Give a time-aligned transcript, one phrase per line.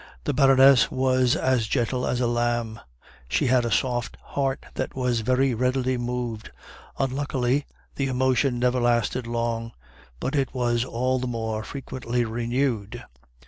[0.23, 2.79] The Baroness was a gentle as a lamb;
[3.29, 6.49] she had a soft heart that was very readily moved;
[6.97, 9.73] unluckily, the emotion never lasted long,
[10.19, 13.03] but it was all the more frequently renewed.